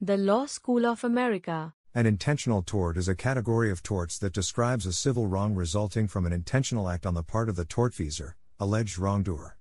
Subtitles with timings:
[0.00, 1.74] The Law School of America.
[1.92, 6.24] An intentional tort is a category of torts that describes a civil wrong resulting from
[6.24, 9.58] an intentional act on the part of the tortfeasor, alleged wrongdoer.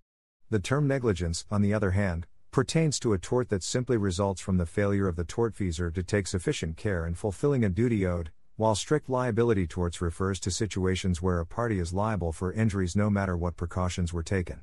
[0.52, 4.58] The term negligence, on the other hand, pertains to a tort that simply results from
[4.58, 8.76] the failure of the tortfeasor to take sufficient care in fulfilling a duty owed, while
[8.76, 13.36] strict liability torts refers to situations where a party is liable for injuries no matter
[13.36, 14.62] what precautions were taken.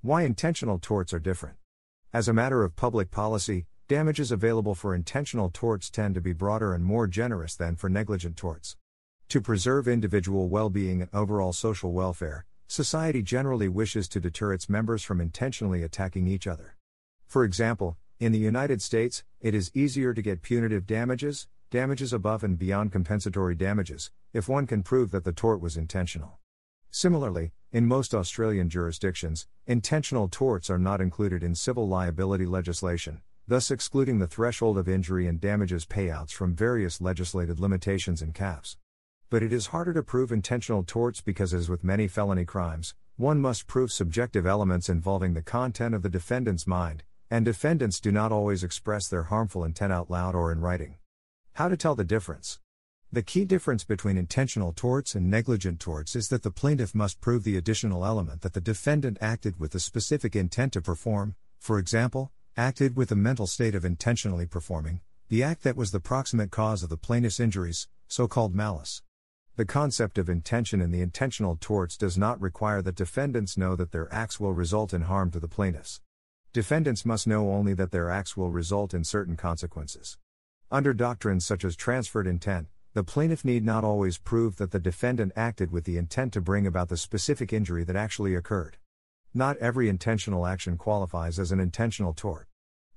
[0.00, 1.58] Why intentional torts are different.
[2.14, 6.74] As a matter of public policy, damages available for intentional torts tend to be broader
[6.74, 8.76] and more generous than for negligent torts.
[9.28, 14.68] To preserve individual well being and overall social welfare, society generally wishes to deter its
[14.68, 16.74] members from intentionally attacking each other.
[17.28, 22.42] For example, in the United States, it is easier to get punitive damages, damages above
[22.42, 26.40] and beyond compensatory damages, if one can prove that the tort was intentional.
[26.90, 33.70] Similarly, in most Australian jurisdictions, intentional torts are not included in civil liability legislation, thus
[33.70, 38.76] excluding the threshold of injury and damages payouts from various legislated limitations and caps.
[39.30, 43.40] But it is harder to prove intentional torts because, as with many felony crimes, one
[43.40, 48.32] must prove subjective elements involving the content of the defendant's mind, and defendants do not
[48.32, 50.96] always express their harmful intent out loud or in writing.
[51.54, 52.60] How to tell the difference?
[53.12, 57.44] The key difference between intentional torts and negligent torts is that the plaintiff must prove
[57.44, 62.32] the additional element that the defendant acted with the specific intent to perform, for example,
[62.58, 66.82] acted with the mental state of intentionally performing, the act that was the proximate cause
[66.82, 69.02] of the plaintiff's injuries, so called malice.
[69.56, 73.92] The concept of intention in the intentional torts does not require that defendants know that
[73.92, 76.00] their acts will result in harm to the plaintiffs.
[76.54, 80.16] Defendants must know only that their acts will result in certain consequences.
[80.70, 85.32] Under doctrines such as transferred intent, the plaintiff need not always prove that the defendant
[85.36, 88.78] acted with the intent to bring about the specific injury that actually occurred.
[89.36, 92.48] Not every intentional action qualifies as an intentional tort.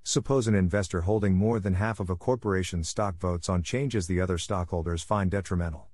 [0.06, 4.22] Suppose an investor holding more than half of a corporation's stock votes on changes the
[4.22, 5.90] other stockholders find detrimental.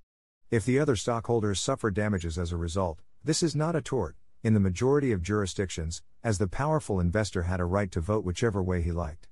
[0.52, 4.54] If the other stockholders suffer damages as a result, this is not a tort, in
[4.54, 8.84] the majority of jurisdictions, as the powerful investor had a right to vote whichever way
[8.84, 9.28] he liked.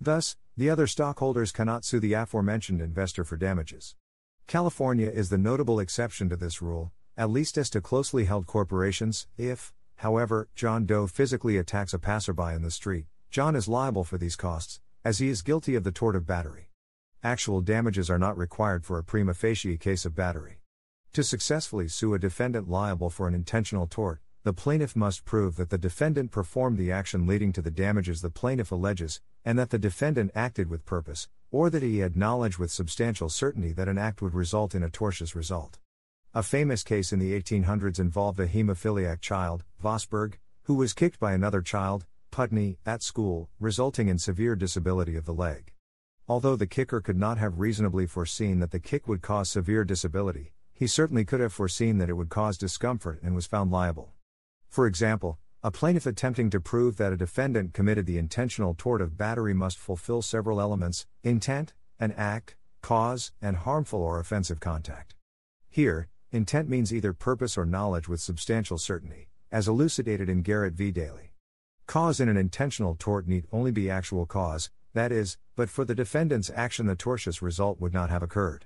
[0.00, 3.96] Thus, the other stockholders cannot sue the aforementioned investor for damages.
[4.46, 9.26] California is the notable exception to this rule, at least as to closely held corporations.
[9.36, 14.18] If, however, John Doe physically attacks a passerby in the street, John is liable for
[14.18, 16.68] these costs, as he is guilty of the tort of battery.
[17.22, 20.58] Actual damages are not required for a prima facie case of battery.
[21.12, 25.70] To successfully sue a defendant liable for an intentional tort, the plaintiff must prove that
[25.70, 29.78] the defendant performed the action leading to the damages the plaintiff alleges, and that the
[29.78, 34.20] defendant acted with purpose, or that he had knowledge with substantial certainty that an act
[34.20, 35.78] would result in a tortious result.
[36.34, 41.34] A famous case in the 1800s involved a hemophiliac child, Vosburg, who was kicked by
[41.34, 45.74] another child, Putney, at school, resulting in severe disability of the leg.
[46.26, 50.54] Although the kicker could not have reasonably foreseen that the kick would cause severe disability,
[50.72, 54.14] he certainly could have foreseen that it would cause discomfort and was found liable.
[54.70, 59.18] For example, a plaintiff attempting to prove that a defendant committed the intentional tort of
[59.18, 65.14] battery must fulfill several elements intent, an act, cause, and harmful or offensive contact.
[65.68, 70.90] Here, intent means either purpose or knowledge with substantial certainty, as elucidated in Garratt v.
[70.90, 71.28] Dailey.
[71.86, 75.94] Cause in an intentional tort need only be actual cause, that is, but for the
[75.94, 78.64] defendant's action the tortious result would not have occurred.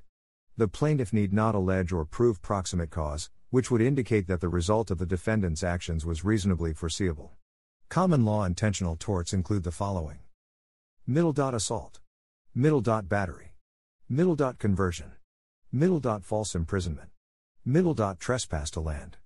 [0.56, 4.92] The plaintiff need not allege or prove proximate cause, which would indicate that the result
[4.92, 7.32] of the defendant's actions was reasonably foreseeable.
[7.88, 10.20] Common law intentional torts include the following
[11.04, 11.98] middle dot assault,
[12.54, 13.54] middle dot battery,
[14.08, 15.12] middle dot conversion,
[15.72, 17.10] middle dot false imprisonment,
[17.68, 19.16] middle dot trespass to land,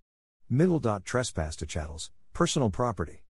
[0.49, 3.23] middle dot trespass to chattels, personal property,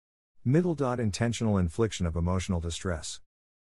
[0.44, 3.18] middle dot intentional infliction of emotional distress.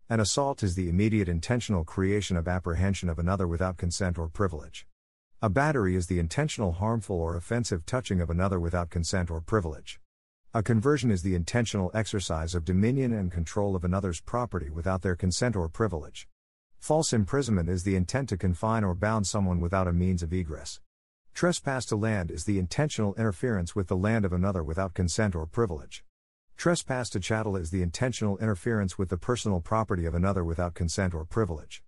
[0.08, 4.88] An assault is the immediate intentional creation of apprehension of another without consent or privilege.
[5.42, 10.00] A battery is the intentional harmful or offensive touching of another without consent or privilege.
[10.54, 15.18] A conversion is the intentional exercise of dominion and control of another's property without their
[15.18, 16.30] consent or privilege.
[16.80, 20.80] False imprisonment is the intent to confine or bound someone without a means of egress.
[21.34, 25.48] Trespass to land is the intentional interference with the land of another without consent or
[25.48, 26.04] privilege.
[26.58, 31.12] Trespass to chattel is the intentional interference with the personal property of another without consent
[31.16, 31.84] or privilege.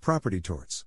[0.00, 0.84] Property torts.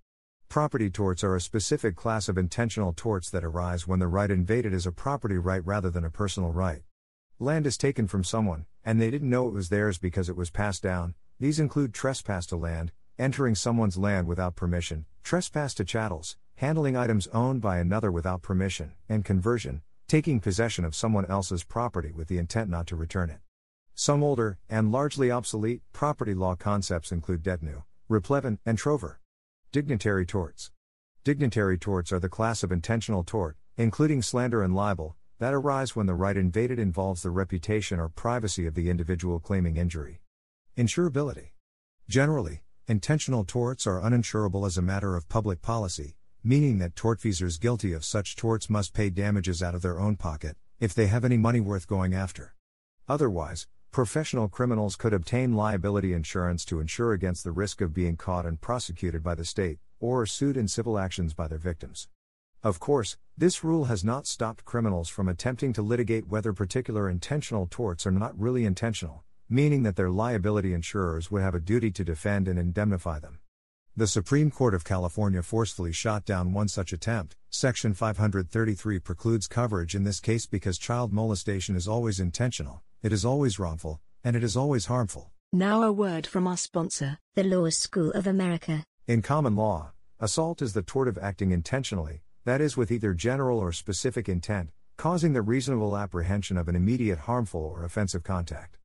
[0.49, 4.73] Property torts are a specific class of intentional torts that arise when the right invaded
[4.73, 6.81] is a property right rather than a personal right.
[7.39, 10.51] Land is taken from someone, and they didn't know it was theirs because it was
[10.51, 11.15] passed down.
[11.39, 17.27] These include trespass to land, entering someone's land without permission, trespass to chattels, handling items
[17.27, 22.37] owned by another without permission, and conversion, taking possession of someone else's property with the
[22.37, 23.39] intent not to return it.
[23.95, 29.19] Some older, and largely obsolete, property law concepts include detinue, Replevin, and Trover.
[29.71, 30.71] Dignitary torts.
[31.23, 36.05] Dignitary torts are the class of intentional tort, including slander and libel, that arise when
[36.05, 40.21] the right invaded involves the reputation or privacy of the individual claiming injury.
[40.77, 41.49] Insurability.
[42.09, 47.93] Generally, intentional torts are uninsurable as a matter of public policy, meaning that tortfeasors guilty
[47.93, 51.37] of such torts must pay damages out of their own pocket, if they have any
[51.37, 52.55] money worth going after.
[53.07, 58.45] Otherwise, professional criminals could obtain liability insurance to insure against the risk of being caught
[58.45, 62.07] and prosecuted by the state, or sued in civil actions by their victims.
[62.63, 67.67] Of course, this rule has not stopped criminals from attempting to litigate whether particular intentional
[67.69, 72.03] torts are not really intentional, meaning that their liability insurers would have a duty to
[72.03, 73.40] defend and indemnify them.
[73.97, 77.35] The Supreme Court of California forcefully shot down one such attempt.
[77.49, 83.25] Section 533 precludes coverage in this case because child molestation is always intentional, it is
[83.25, 85.33] always wrongful, and it is always harmful.
[85.51, 88.85] Now a word from our sponsor, the Law School of America.
[89.07, 89.91] In common law,
[90.21, 94.69] assault is the tort of acting intentionally, that is, with either general or specific intent,
[94.95, 98.77] causing the reasonable apprehension of an immediate harmful or offensive contact.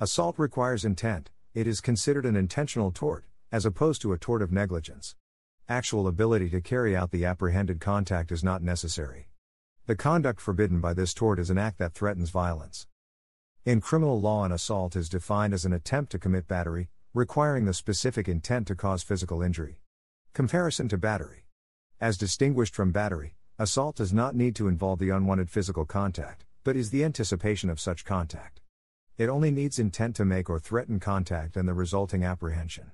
[0.00, 4.52] Assault requires intent, it is considered an intentional tort, as opposed to a tort of
[4.52, 5.16] negligence.
[5.68, 9.28] Actual ability to carry out the apprehended contact is not necessary.
[9.86, 12.86] The conduct forbidden by this tort is an act that threatens violence.
[13.64, 17.74] In criminal law, an assault is defined as an attempt to commit battery, requiring the
[17.74, 19.80] specific intent to cause physical injury.
[20.32, 21.46] Comparison to battery.
[22.00, 26.76] As distinguished from battery, assault does not need to involve the unwanted physical contact, but
[26.76, 28.60] is the anticipation of such contact.
[29.16, 32.92] It only needs intent to make or threaten contact and the resulting apprehension.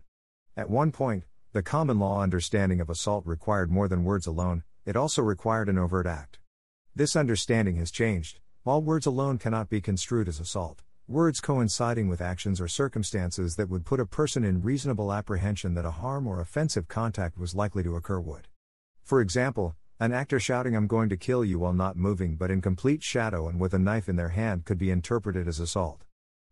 [0.56, 4.95] At one point, the common law understanding of assault required more than words alone, it
[4.95, 6.39] also required an overt act.
[6.95, 12.21] This understanding has changed, while words alone cannot be construed as assault, words coinciding with
[12.21, 16.41] actions or circumstances that would put a person in reasonable apprehension that a harm or
[16.41, 18.47] offensive contact was likely to occur would.
[19.03, 22.61] For example, an actor shouting, I'm going to kill you while not moving but in
[22.61, 26.05] complete shadow and with a knife in their hand could be interpreted as assault.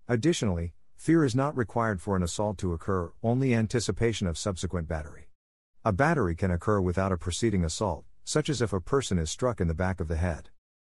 [0.08, 5.26] Additionally, fear is not required for an assault to occur, only anticipation of subsequent battery.
[5.84, 9.60] A battery can occur without a preceding assault, such as if a person is struck
[9.60, 10.50] in the back of the head.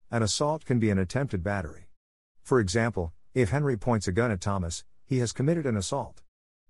[0.08, 1.88] An assault can be an attempted battery.
[2.40, 6.22] For example, if Henry points a gun at Thomas, he has committed an assault.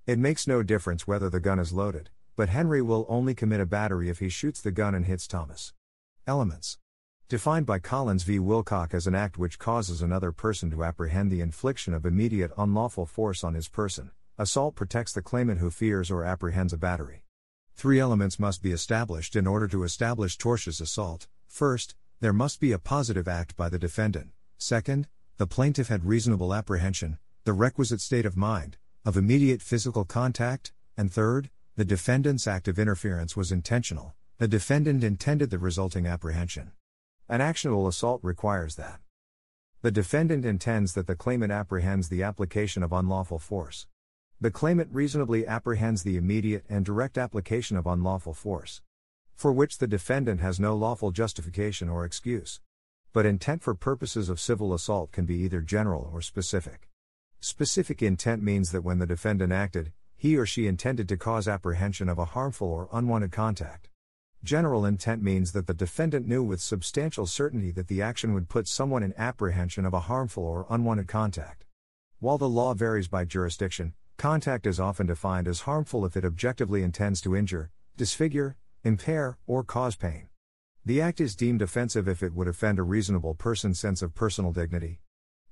[0.07, 3.67] It makes no difference whether the gun is loaded, but Henry will only commit a
[3.67, 5.75] battery if he shoots the gun and hits Thomas.
[6.27, 6.79] Elements
[7.29, 8.39] Defined by Collins v.
[8.39, 13.05] Wilcock as an act which causes another person to apprehend the infliction of immediate unlawful
[13.05, 17.25] force on his person, assault protects the claimant who fears or apprehends a battery.
[17.75, 21.27] Three elements must be established in order to establish tortious assault.
[21.49, 24.31] First, there must be a positive act by the defendant.
[24.57, 30.73] Second, the plaintiff had reasonable apprehension, the requisite state of mind, of immediate physical contact.
[30.97, 36.71] And third, the defendant's act of interference was intentional, the defendant intended the resulting apprehension.
[37.29, 39.01] An actionable assault requires that
[39.83, 43.89] the defendant intends that the claimant apprehends the application of unlawful force.
[44.41, 48.81] The claimant reasonably apprehends the immediate and direct application of unlawful force,
[49.35, 52.61] for which the defendant has no lawful justification or excuse.
[53.13, 56.89] But intent for purposes of civil assault can be either general or specific.
[57.41, 62.09] Specific intent means that when the defendant acted, he or she intended to cause apprehension
[62.09, 63.89] of a harmful or unwanted contact.
[64.47, 68.69] General intent means that the defendant knew with substantial certainty that the action would put
[68.69, 71.65] someone in apprehension of a harmful or unwanted contact.
[72.21, 76.85] While the law varies by jurisdiction, contact is often defined as harmful if it objectively
[76.85, 80.29] intends to injure, disfigure, impair, or cause pain.
[80.85, 84.53] The act is deemed offensive if it would offend a reasonable person's sense of personal
[84.53, 85.01] dignity.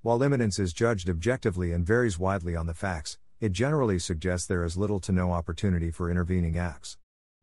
[0.02, 4.62] While imminence is judged objectively and varies widely on the facts, it generally suggests there
[4.62, 6.96] is little to no opportunity for intervening acts.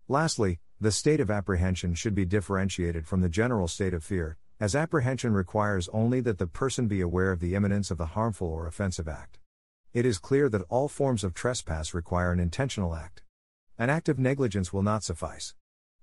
[0.07, 4.75] Lastly, the state of apprehension should be differentiated from the general state of fear, as
[4.75, 8.65] apprehension requires only that the person be aware of the imminence of the harmful or
[8.65, 9.37] offensive act.
[9.93, 13.21] It is clear that all forms of trespass require an intentional act.
[13.77, 15.53] An act of negligence will not suffice.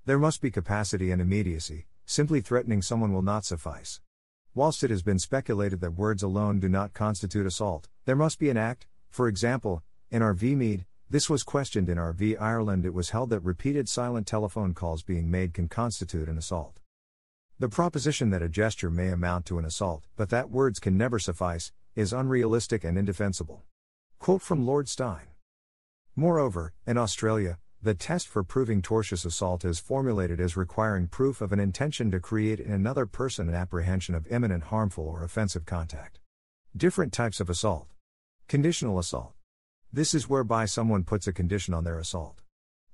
[0.05, 4.01] There must be capacity and immediacy, simply threatening someone will not suffice.
[4.55, 8.49] Whilst it has been speculated that words alone do not constitute assault, there must be
[8.49, 10.35] an act, for example, in R.
[10.35, 10.55] v.
[10.55, 12.13] Meade, this was questioned in R.
[12.13, 12.37] v.
[12.37, 12.85] Ireland.
[12.85, 16.81] It was held that repeated silent telephone calls being made can constitute an assault.
[17.59, 21.19] The proposition that a gesture may amount to an assault, but that words can never
[21.19, 23.65] suffice, is unrealistic and indefensible.
[24.19, 25.29] Quote from Lord Steyn.
[26.15, 31.53] Moreover, in Australia, the test for proving tortious assault is formulated as requiring proof of
[31.53, 36.19] an intention to create in another person an apprehension of imminent harmful or offensive contact.
[36.77, 37.89] Different types of assault.
[38.47, 39.33] Conditional assault.
[39.93, 42.43] This is whereby someone puts a condition on their assault.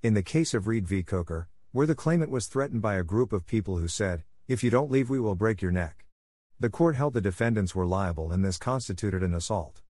[0.02, 1.02] In the case of Read v.
[1.02, 4.70] Coker, where the claimant was threatened by a group of people who said, If you
[4.70, 6.04] don't leave, we will break your neck.
[6.60, 9.82] The court held the defendants were liable and this constituted an assault.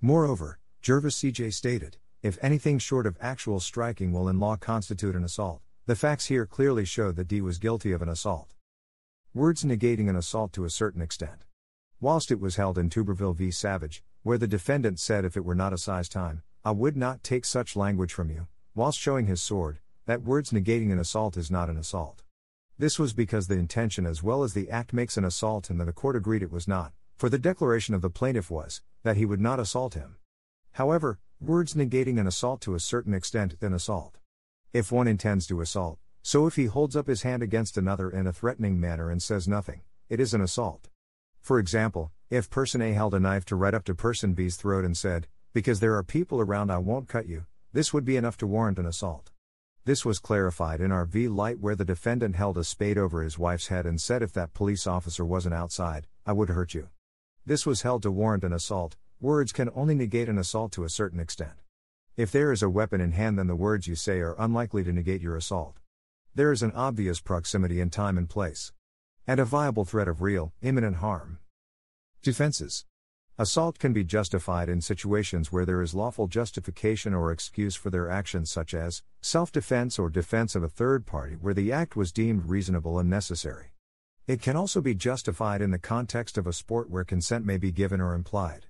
[0.00, 5.24] Moreover, Jervis CJ stated, if anything short of actual striking will in law constitute an
[5.24, 8.54] assault, the facts here clearly show that D was guilty of an assault.
[9.34, 11.44] Words negating an assault to a certain extent.
[12.00, 13.50] Whilst it was held in Tuberville v.
[13.50, 17.44] Savage, where the defendant said if it were not assize time, I would not take
[17.44, 21.70] such language from you, whilst showing his sword, that words negating an assault is not
[21.70, 22.24] an assault.
[22.76, 25.84] This was because the intention as well as the act makes an assault and that
[25.84, 29.24] the court agreed it was not, for the declaration of the plaintiff was, that he
[29.24, 30.16] would not assault him.
[30.72, 34.18] However, words negating an assault to a certain extent than assault.
[34.72, 38.26] If one intends to assault, so if he holds up his hand against another in
[38.26, 40.88] a threatening manner and says nothing, it is an assault.
[41.40, 44.84] For example, if person A held a knife to right up to person B's throat
[44.84, 48.36] and said, Because there are people around, I won't cut you, this would be enough
[48.36, 49.30] to warrant an assault.
[49.86, 51.06] This was clarified in R.
[51.06, 51.28] v.
[51.28, 54.52] Light where the defendant held a spade over his wife's head and said, If that
[54.52, 56.90] police officer wasn't outside, I would hurt you.
[57.46, 60.90] This was held to warrant an assault, words can only negate an assault to a
[60.90, 61.62] certain extent.
[62.18, 64.92] If there is a weapon in hand, then the words you say are unlikely to
[64.92, 65.78] negate your assault.
[66.34, 68.74] There is an obvious proximity in time and place.
[69.26, 71.38] And a viable threat of real, imminent harm.
[72.20, 72.84] Defenses
[73.38, 78.08] Assault can be justified in situations where there is lawful justification or excuse for their
[78.08, 82.12] actions, such as self defense or defense of a third party where the act was
[82.12, 83.74] deemed reasonable and necessary.
[84.26, 87.70] It can also be justified in the context of a sport where consent may be
[87.70, 88.68] given or implied.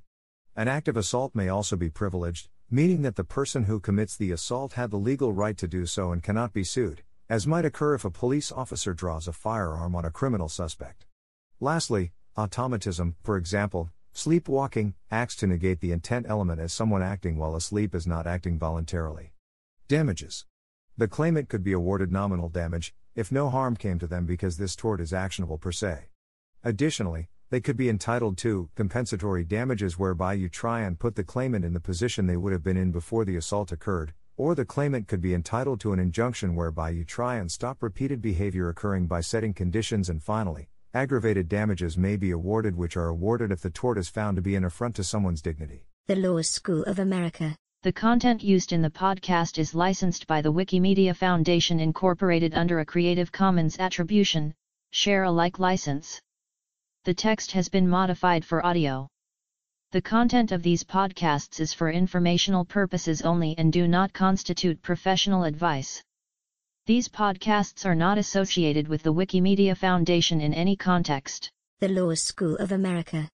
[0.57, 4.33] An act of assault may also be privileged, meaning that the person who commits the
[4.33, 7.95] assault had the legal right to do so and cannot be sued, as might occur
[7.95, 11.07] if a police officer draws a firearm on a criminal suspect.
[11.61, 17.55] Lastly, automatism, for example, sleepwalking, acts to negate the intent element as someone acting while
[17.55, 19.35] asleep is not acting voluntarily.
[19.89, 20.47] Damages.
[20.97, 24.75] The claimant could be awarded nominal damage, if no harm came to them because this
[24.75, 26.07] tort is actionable per se.
[26.65, 31.67] Additionally, they could be entitled to compensatory damages whereby you try and put the claimant
[31.67, 35.09] in the position they would have been in before the assault occurred, or the claimant
[35.09, 39.21] could be entitled to an injunction whereby you try and stop repeated behavior occurring by
[39.21, 43.99] setting conditions, and finally, aggravated damages may be awarded, which are awarded if the tort
[43.99, 45.85] is found to be an affront to someone's dignity.
[46.07, 47.55] The Law School of America.
[47.83, 52.87] The content used in the podcast is licensed by the Wikimedia Foundation Incorporated under a
[52.87, 54.55] Creative Commons Attribution,
[54.91, 56.19] Share Alike license.
[57.05, 59.07] The text has been modified for audio.
[59.93, 65.45] The content of these podcasts is for informational purposes only and do not constitute professional
[65.45, 66.03] advice.
[66.87, 71.51] These podcasts are not associated with the Wikimedia Foundation in any context.
[71.81, 73.25] The Law School of America.